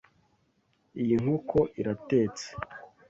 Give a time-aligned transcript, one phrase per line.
[1.01, 2.47] Iyi nkoko iratetse.